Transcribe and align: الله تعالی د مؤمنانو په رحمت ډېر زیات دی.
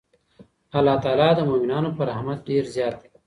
الله 0.77 0.95
تعالی 1.03 1.29
د 1.37 1.41
مؤمنانو 1.49 1.89
په 1.97 2.01
رحمت 2.09 2.39
ډېر 2.49 2.63
زیات 2.75 2.95
دی. 3.01 3.09